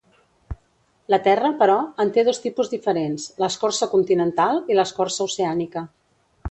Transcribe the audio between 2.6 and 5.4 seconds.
diferents: l'escorça continental i l'escorça